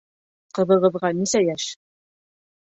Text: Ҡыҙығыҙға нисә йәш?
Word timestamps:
Ҡыҙығыҙға 0.59 1.13
нисә 1.19 1.43
йәш? 1.45 1.69